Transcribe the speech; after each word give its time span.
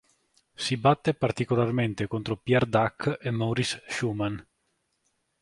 Si 0.63 0.77
batte 0.77 1.13
particolarmente 1.13 2.07
contro 2.07 2.35
Pierre 2.35 2.67
Dac 2.67 3.19
e 3.21 3.29
Maurice 3.29 3.83
Schumann. 3.87 4.35